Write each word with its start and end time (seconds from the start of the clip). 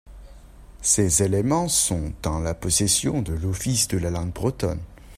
Ces 0.81 1.21
éléments 1.21 1.67
sont 1.67 2.11
en 2.25 2.39
la 2.39 2.55
possession 2.55 3.21
de 3.21 3.33
l’Office 3.33 3.87
de 3.87 3.99
la 3.99 4.09
Langue 4.09 4.33
Bretonne. 4.33 4.81